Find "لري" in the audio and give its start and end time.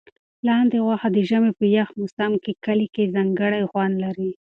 4.03-4.31